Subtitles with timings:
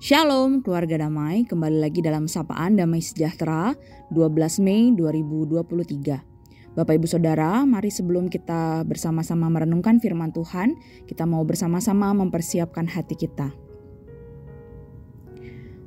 [0.00, 3.76] Shalom keluarga damai, kembali lagi dalam Sapaan Damai Sejahtera
[4.08, 6.72] 12 Mei 2023.
[6.72, 10.72] Bapak Ibu Saudara, mari sebelum kita bersama-sama merenungkan firman Tuhan,
[11.04, 13.52] kita mau bersama-sama mempersiapkan hati kita.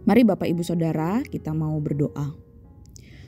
[0.05, 2.42] Mari Bapak Ibu Saudara, kita mau berdoa.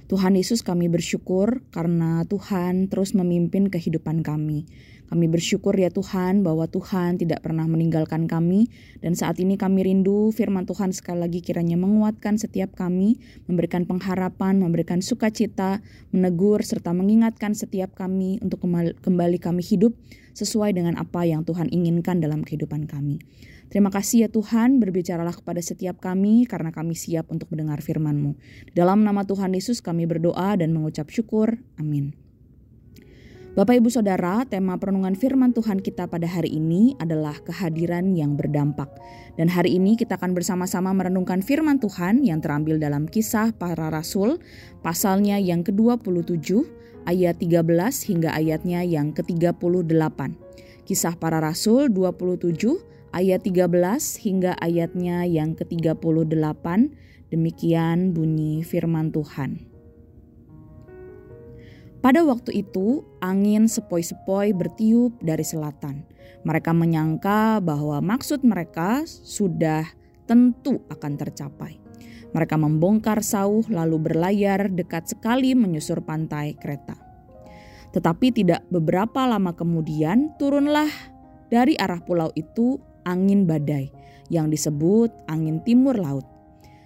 [0.06, 4.70] Tuhan Yesus kami bersyukur karena Tuhan terus memimpin kehidupan kami.
[5.06, 8.70] Kami bersyukur ya Tuhan bahwa Tuhan tidak pernah meninggalkan kami
[9.02, 13.18] dan saat ini kami rindu firman Tuhan sekali lagi kiranya menguatkan setiap kami,
[13.50, 18.62] memberikan pengharapan, memberikan sukacita, menegur serta mengingatkan setiap kami untuk
[19.02, 19.94] kembali kami hidup
[20.38, 23.22] sesuai dengan apa yang Tuhan inginkan dalam kehidupan kami.
[23.70, 28.38] Terima kasih ya Tuhan, berbicaralah kepada setiap kami karena kami siap untuk mendengar firman-Mu.
[28.78, 31.58] Dalam nama Tuhan Yesus kami berdoa dan mengucap syukur.
[31.82, 32.26] Amin.
[33.56, 38.92] Bapak Ibu Saudara, tema perenungan firman Tuhan kita pada hari ini adalah kehadiran yang berdampak.
[39.40, 44.44] Dan hari ini kita akan bersama-sama merenungkan firman Tuhan yang terambil dalam kisah para rasul,
[44.84, 46.68] pasalnya yang ke-27,
[47.08, 47.64] ayat 13
[48.12, 50.20] hingga ayatnya yang ke-38.
[50.84, 53.72] Kisah para rasul 27 ayat 13
[54.20, 56.68] hingga ayatnya yang ke-38.
[57.32, 59.72] Demikian bunyi firman Tuhan.
[62.04, 66.06] Pada waktu itu, angin sepoi-sepoi bertiup dari selatan.
[66.46, 69.90] Mereka menyangka bahwa maksud mereka sudah
[70.30, 71.82] tentu akan tercapai.
[72.30, 76.94] Mereka membongkar sauh lalu berlayar dekat sekali menyusur pantai kereta.
[77.96, 80.92] Tetapi tidak beberapa lama kemudian turunlah
[81.50, 83.94] dari arah pulau itu angin badai
[84.34, 86.26] yang disebut angin timur laut.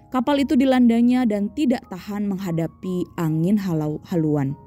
[0.10, 4.58] Kapal itu dilandanya dan tidak tahan menghadapi angin halau haluan.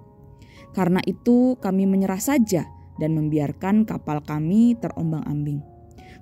[0.73, 2.65] Karena itu kami menyerah saja
[2.97, 5.61] dan membiarkan kapal kami terombang-ambing.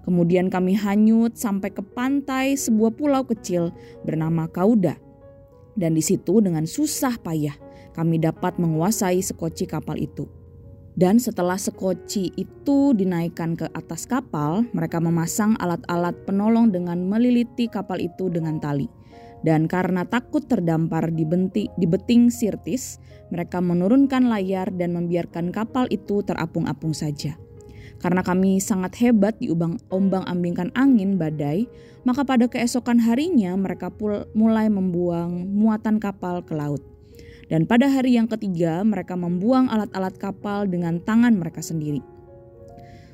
[0.00, 3.70] Kemudian kami hanyut sampai ke pantai sebuah pulau kecil
[4.02, 4.96] bernama Kauda.
[5.76, 7.54] Dan di situ dengan susah payah
[7.92, 10.39] kami dapat menguasai sekoci kapal itu.
[10.98, 18.02] Dan setelah sekoci itu dinaikkan ke atas kapal, mereka memasang alat-alat penolong dengan meliliti kapal
[18.02, 18.90] itu dengan tali.
[19.40, 23.00] Dan karena takut terdampar di, benti, di beting sirtis,
[23.32, 27.38] mereka menurunkan layar dan membiarkan kapal itu terapung-apung saja.
[28.00, 29.52] Karena kami sangat hebat di
[29.88, 31.68] ombang-ambingkan angin badai,
[32.04, 33.92] maka pada keesokan harinya mereka
[34.32, 36.89] mulai membuang muatan kapal ke laut.
[37.50, 41.98] Dan pada hari yang ketiga, mereka membuang alat-alat kapal dengan tangan mereka sendiri.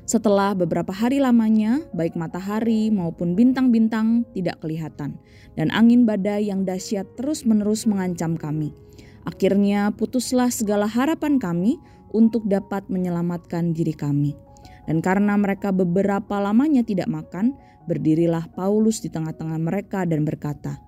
[0.07, 5.19] Setelah beberapa hari lamanya, baik matahari maupun bintang-bintang tidak kelihatan,
[5.59, 8.71] dan angin badai yang dahsyat terus-menerus mengancam kami.
[9.27, 11.83] Akhirnya, putuslah segala harapan kami
[12.15, 14.39] untuk dapat menyelamatkan diri kami.
[14.87, 17.59] Dan karena mereka beberapa lamanya tidak makan,
[17.91, 20.79] berdirilah Paulus di tengah-tengah mereka dan berkata,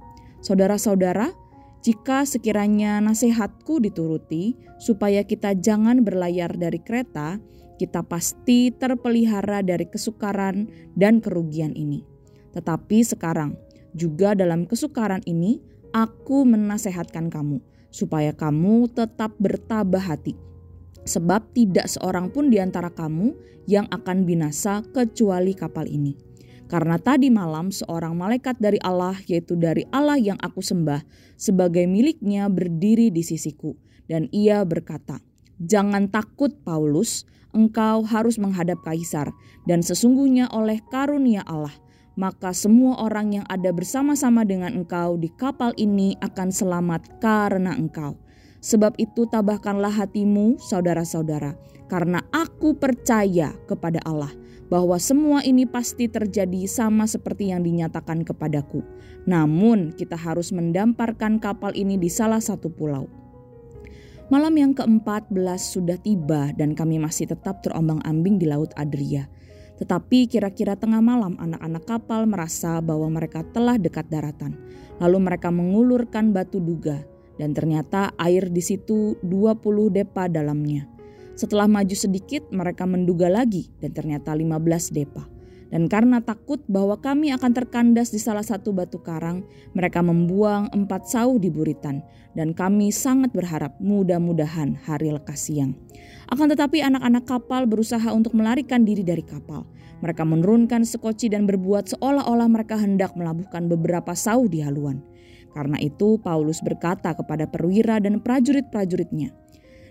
[0.47, 1.34] "Saudara-saudara,
[1.78, 7.38] jika sekiranya nasihatku dituruti, supaya kita jangan berlayar dari kereta,
[7.78, 10.66] kita pasti terpelihara dari kesukaran
[10.98, 12.02] dan kerugian ini.
[12.50, 13.54] Tetapi sekarang,
[13.94, 15.62] juga dalam kesukaran ini,
[15.94, 17.62] aku menasehatkan kamu,
[17.94, 20.34] supaya kamu tetap bertabah hati.
[21.06, 23.32] Sebab tidak seorang pun di antara kamu
[23.70, 26.27] yang akan binasa kecuali kapal ini.
[26.68, 31.00] Karena tadi malam seorang malaikat dari Allah, yaitu dari Allah yang aku sembah,
[31.40, 33.72] sebagai miliknya berdiri di sisiku.
[34.04, 35.24] Dan ia berkata,
[35.58, 37.24] Jangan takut Paulus,
[37.56, 39.32] engkau harus menghadap kaisar.
[39.64, 41.72] Dan sesungguhnya oleh karunia Allah,
[42.14, 48.14] maka semua orang yang ada bersama-sama dengan engkau di kapal ini akan selamat karena engkau.
[48.60, 51.58] Sebab itu tabahkanlah hatimu saudara-saudara,
[51.88, 54.30] karena aku percaya kepada Allah
[54.68, 58.84] bahwa semua ini pasti terjadi sama seperti yang dinyatakan kepadaku.
[59.24, 63.08] Namun, kita harus mendamparkan kapal ini di salah satu pulau.
[64.28, 69.24] Malam yang ke-14 sudah tiba dan kami masih tetap terombang-ambing di Laut Adria.
[69.80, 74.52] Tetapi kira-kira tengah malam anak-anak kapal merasa bahwa mereka telah dekat daratan.
[75.00, 77.00] Lalu mereka mengulurkan batu duga
[77.40, 80.97] dan ternyata air di situ 20 depa dalamnya.
[81.38, 85.23] Setelah maju sedikit, mereka menduga lagi dan ternyata 15 depa.
[85.70, 91.06] Dan karena takut bahwa kami akan terkandas di salah satu batu karang, mereka membuang empat
[91.06, 92.02] sauh di buritan.
[92.35, 95.79] Dan kami sangat berharap mudah-mudahan hari lekas siang.
[96.26, 99.62] Akan tetapi anak-anak kapal berusaha untuk melarikan diri dari kapal.
[100.02, 105.06] Mereka menurunkan sekoci dan berbuat seolah-olah mereka hendak melabuhkan beberapa sauh di haluan.
[105.55, 109.34] Karena itu Paulus berkata kepada perwira dan prajurit-prajuritnya,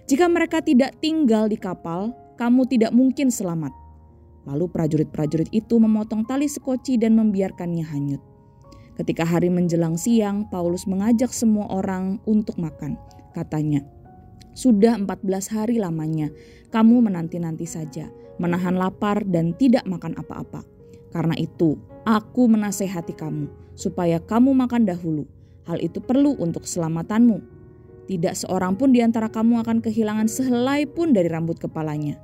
[0.07, 3.75] jika mereka tidak tinggal di kapal, kamu tidak mungkin selamat.
[4.47, 8.23] Lalu prajurit-prajurit itu memotong tali sekoci dan membiarkannya hanyut.
[8.95, 12.95] Ketika hari menjelang siang, Paulus mengajak semua orang untuk makan.
[13.35, 13.83] Katanya,
[14.55, 16.31] sudah 14 hari lamanya,
[16.71, 18.07] kamu menanti-nanti saja,
[18.39, 20.63] menahan lapar dan tidak makan apa-apa.
[21.11, 21.75] Karena itu,
[22.07, 25.27] aku menasehati kamu, supaya kamu makan dahulu.
[25.67, 27.56] Hal itu perlu untuk keselamatanmu.
[28.07, 32.15] Tidak seorang pun di antara kamu akan kehilangan sehelai pun dari rambut kepalanya.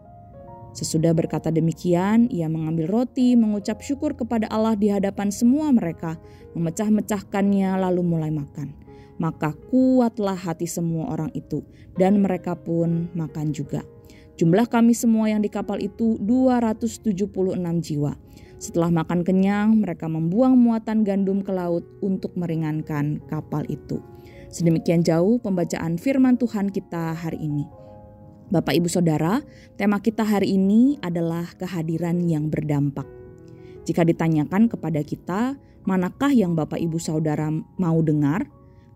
[0.73, 6.17] Sesudah berkata demikian, ia mengambil roti, mengucap syukur kepada Allah di hadapan semua mereka,
[6.57, 8.73] memecah-mecahkannya, lalu mulai makan.
[9.21, 11.61] Maka kuatlah hati semua orang itu,
[11.93, 13.85] dan mereka pun makan juga.
[14.33, 17.29] Jumlah kami semua yang di kapal itu 276
[17.85, 18.17] jiwa.
[18.57, 24.01] Setelah makan kenyang, mereka membuang muatan gandum ke laut untuk meringankan kapal itu.
[24.53, 27.65] Sedemikian jauh pembacaan firman Tuhan kita hari ini.
[28.53, 29.41] Bapak, ibu, saudara,
[29.81, 33.09] tema kita hari ini adalah kehadiran yang berdampak.
[33.89, 35.57] Jika ditanyakan kepada kita,
[35.89, 37.49] manakah yang Bapak, ibu, saudara
[37.81, 38.45] mau dengar?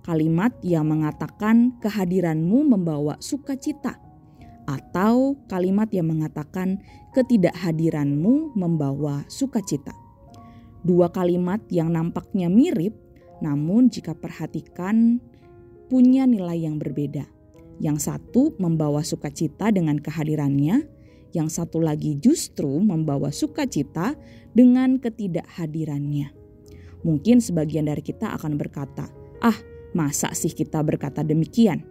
[0.05, 3.97] Kalimat yang mengatakan kehadiranmu membawa sukacita,
[4.69, 6.85] atau kalimat yang mengatakan
[7.17, 9.97] ketidakhadiranmu membawa sukacita.
[10.85, 12.93] Dua kalimat yang nampaknya mirip,
[13.41, 15.17] namun jika perhatikan
[15.87, 17.27] punya nilai yang berbeda.
[17.79, 20.87] Yang satu membawa sukacita dengan kehadirannya,
[21.35, 24.15] yang satu lagi justru membawa sukacita
[24.55, 26.33] dengan ketidakhadirannya.
[27.05, 29.07] Mungkin sebagian dari kita akan berkata,
[29.39, 29.55] "Ah,
[29.93, 31.85] masa sih kita berkata demikian?"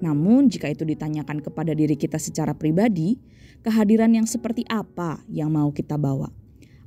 [0.00, 3.20] Namun, jika itu ditanyakan kepada diri kita secara pribadi,
[3.60, 6.32] kehadiran yang seperti apa yang mau kita bawa?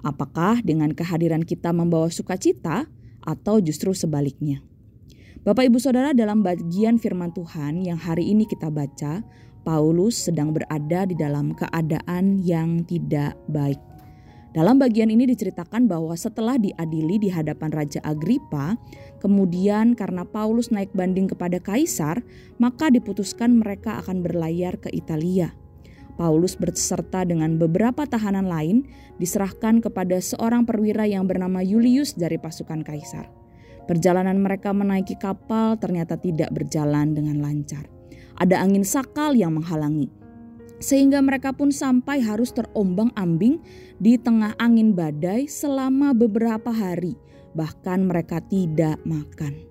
[0.02, 2.90] Apakah dengan kehadiran kita membawa sukacita,
[3.24, 4.60] atau justru sebaliknya?
[5.44, 9.20] Bapak Ibu Saudara dalam bagian firman Tuhan yang hari ini kita baca,
[9.68, 13.76] Paulus sedang berada di dalam keadaan yang tidak baik.
[14.56, 18.80] Dalam bagian ini diceritakan bahwa setelah diadili di hadapan Raja Agripa,
[19.20, 22.24] kemudian karena Paulus naik banding kepada kaisar,
[22.56, 25.52] maka diputuskan mereka akan berlayar ke Italia.
[26.16, 28.88] Paulus berserta dengan beberapa tahanan lain
[29.20, 33.43] diserahkan kepada seorang perwira yang bernama Julius dari pasukan kaisar.
[33.84, 37.84] Perjalanan mereka menaiki kapal ternyata tidak berjalan dengan lancar.
[38.40, 40.08] Ada angin sakal yang menghalangi,
[40.84, 43.60] sehingga mereka pun sampai harus terombang-ambing
[44.00, 47.16] di tengah angin badai selama beberapa hari.
[47.54, 49.64] Bahkan mereka tidak makan.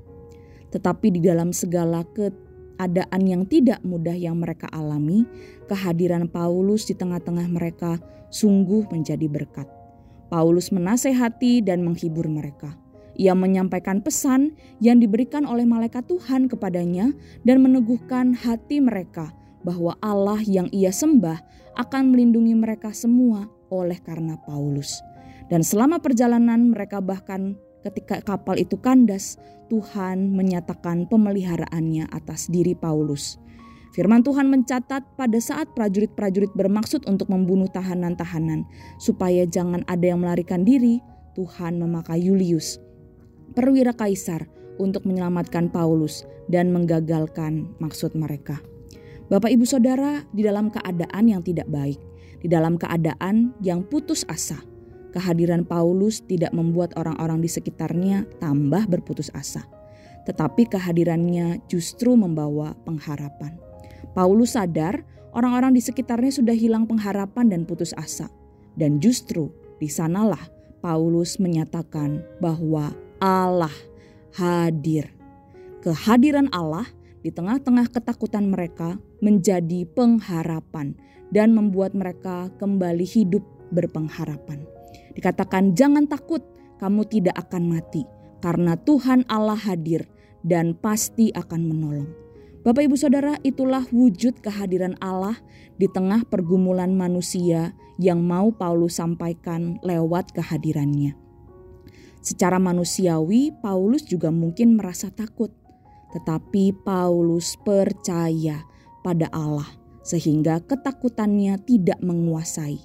[0.73, 5.29] Tetapi di dalam segala keadaan yang tidak mudah yang mereka alami,
[5.69, 8.01] kehadiran Paulus di tengah-tengah mereka
[8.33, 9.69] sungguh menjadi berkat.
[10.33, 12.82] Paulus menasehati dan menghibur mereka.
[13.13, 17.13] Ia menyampaikan pesan yang diberikan oleh malaikat Tuhan kepadanya
[17.45, 21.39] dan meneguhkan hati mereka bahwa Allah yang ia sembah
[21.77, 25.01] akan melindungi mereka semua oleh karena Paulus.
[25.53, 29.37] Dan selama perjalanan mereka bahkan ketika kapal itu kandas,
[29.69, 33.37] Tuhan menyatakan pemeliharaannya atas diri Paulus.
[33.93, 38.65] Firman Tuhan mencatat pada saat prajurit-prajurit bermaksud untuk membunuh tahanan-tahanan
[38.97, 41.05] supaya jangan ada yang melarikan diri,
[41.37, 42.81] Tuhan memakai Julius
[43.53, 44.49] perwira kaisar
[44.81, 48.59] untuk menyelamatkan Paulus dan menggagalkan maksud mereka.
[49.31, 51.97] Bapak, ibu, saudara, di dalam keadaan yang tidak baik,
[52.43, 54.61] di dalam keadaan yang putus asa,
[55.15, 59.65] kehadiran Paulus tidak membuat orang-orang di sekitarnya tambah berputus asa,
[60.29, 63.57] tetapi kehadirannya justru membawa pengharapan.
[64.13, 65.01] Paulus sadar
[65.33, 68.29] orang-orang di sekitarnya sudah hilang pengharapan dan putus asa,
[68.77, 69.49] dan justru
[69.81, 72.91] di sanalah Paulus menyatakan bahwa
[73.23, 73.71] Allah
[74.35, 75.15] hadir.
[75.79, 76.91] Kehadiran Allah
[77.23, 80.99] di tengah-tengah ketakutan mereka menjadi pengharapan
[81.31, 84.67] dan membuat mereka kembali hidup berpengharapan.
[85.15, 86.43] Dikatakan, "Jangan takut,
[86.83, 88.03] kamu tidak akan mati,
[88.43, 90.11] karena Tuhan Allah hadir
[90.43, 92.11] dan pasti akan menolong."
[92.67, 95.39] Bapak, ibu, saudara, itulah wujud kehadiran Allah
[95.79, 101.22] di tengah pergumulan manusia yang mau Paulus sampaikan lewat kehadirannya.
[102.23, 105.51] Secara manusiawi, Paulus juga mungkin merasa takut,
[106.15, 108.63] tetapi Paulus percaya
[109.03, 109.67] pada Allah,
[110.07, 112.79] sehingga ketakutannya tidak menguasai,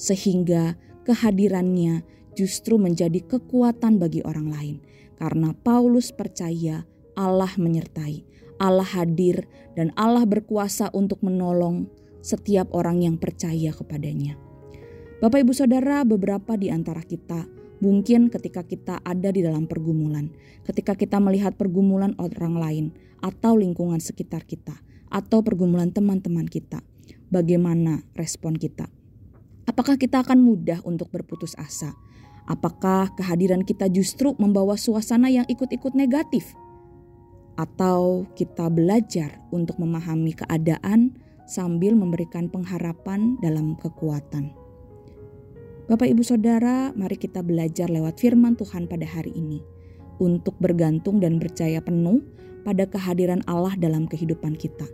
[0.00, 2.00] sehingga kehadirannya
[2.32, 4.76] justru menjadi kekuatan bagi orang lain,
[5.20, 8.24] karena Paulus percaya Allah menyertai,
[8.56, 9.44] Allah hadir,
[9.76, 11.92] dan Allah berkuasa untuk menolong
[12.24, 14.40] setiap orang yang percaya kepadanya.
[15.20, 20.30] Bapak, ibu, saudara, beberapa di antara kita Mungkin ketika kita ada di dalam pergumulan,
[20.62, 22.86] ketika kita melihat pergumulan orang lain
[23.18, 24.78] atau lingkungan sekitar kita,
[25.12, 26.80] atau pergumulan teman-teman kita,
[27.28, 28.88] bagaimana respon kita?
[29.68, 31.92] Apakah kita akan mudah untuk berputus asa?
[32.48, 36.54] Apakah kehadiran kita justru membawa suasana yang ikut-ikut negatif?
[37.54, 41.14] Atau kita belajar untuk memahami keadaan
[41.50, 44.61] sambil memberikan pengharapan dalam kekuatan?
[45.82, 49.66] Bapak, ibu, saudara, mari kita belajar lewat firman Tuhan pada hari ini
[50.22, 52.22] untuk bergantung dan percaya penuh
[52.62, 54.86] pada kehadiran Allah dalam kehidupan kita.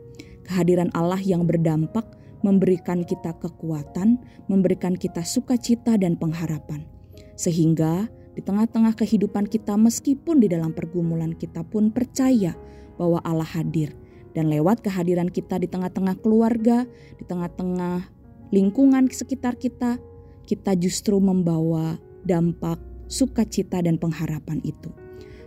[0.49, 2.09] Kehadiran Allah yang berdampak
[2.41, 4.17] memberikan kita kekuatan,
[4.49, 6.89] memberikan kita sukacita dan pengharapan.
[7.37, 12.57] Sehingga di tengah-tengah kehidupan kita meskipun di dalam pergumulan kita pun percaya
[12.97, 13.93] bahwa Allah hadir.
[14.33, 16.89] Dan lewat kehadiran kita di tengah-tengah keluarga,
[17.21, 18.09] di tengah-tengah
[18.57, 20.01] lingkungan sekitar kita,
[20.49, 22.81] kita justru membawa dampak
[23.13, 24.89] sukacita dan pengharapan itu.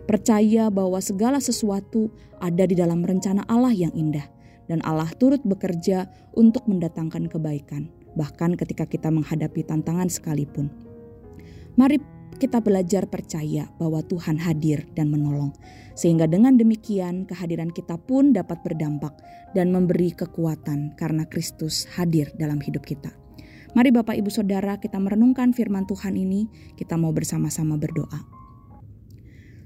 [0.06, 4.26] Percaya bahwa segala sesuatu ada di dalam rencana Allah yang indah,
[4.70, 6.06] dan Allah turut bekerja
[6.38, 10.70] untuk mendatangkan kebaikan, bahkan ketika kita menghadapi tantangan sekalipun.
[11.78, 12.02] Mari
[12.42, 15.54] kita belajar percaya bahwa Tuhan hadir dan menolong,
[15.94, 19.14] sehingga dengan demikian kehadiran kita pun dapat berdampak
[19.54, 23.21] dan memberi kekuatan karena Kristus hadir dalam hidup kita.
[23.72, 28.28] Mari Bapak Ibu Saudara kita merenungkan firman Tuhan ini, kita mau bersama-sama berdoa.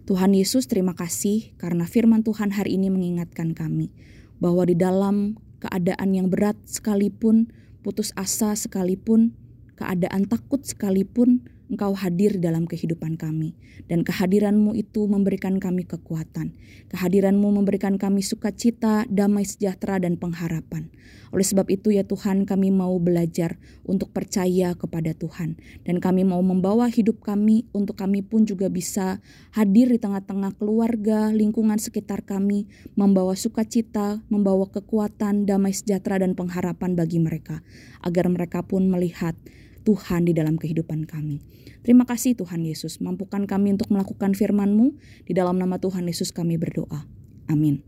[0.05, 3.89] Tuhan Yesus terima kasih karena firman Tuhan hari ini mengingatkan kami
[4.37, 7.49] bahwa di dalam keadaan yang berat sekalipun,
[7.81, 9.33] putus asa sekalipun,
[9.73, 13.57] keadaan takut sekalipun, Engkau hadir dalam kehidupan kami,
[13.89, 16.53] dan kehadiranmu itu memberikan kami kekuatan.
[16.93, 20.93] Kehadiranmu memberikan kami sukacita, damai sejahtera, dan pengharapan.
[21.33, 25.57] Oleh sebab itu, ya Tuhan, kami mau belajar untuk percaya kepada Tuhan,
[25.89, 29.17] dan kami mau membawa hidup kami untuk kami pun juga bisa
[29.49, 36.93] hadir di tengah-tengah keluarga, lingkungan sekitar kami, membawa sukacita, membawa kekuatan, damai sejahtera, dan pengharapan
[36.93, 37.65] bagi mereka,
[38.05, 39.33] agar mereka pun melihat
[39.85, 41.45] Tuhan di dalam kehidupan kami.
[41.85, 44.97] Terima kasih Tuhan Yesus, mampukan kami untuk melakukan firman-Mu.
[45.29, 47.05] Di dalam nama Tuhan Yesus kami berdoa.
[47.45, 47.85] Amin.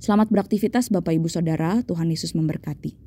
[0.00, 3.03] Selamat beraktivitas Bapak Ibu Saudara, Tuhan Yesus memberkati.